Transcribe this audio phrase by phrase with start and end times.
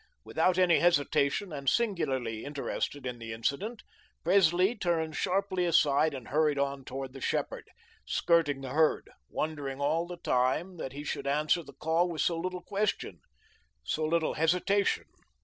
[0.23, 3.83] Without any hesitation, and singularly interested in the incident,
[4.23, 7.65] Presley turned sharply aside and hurried on toward the shepherd,
[8.03, 12.35] skirting the herd, wondering all the time that he should answer the call with so
[12.35, 13.21] little question,
[13.83, 15.05] so little hesitation.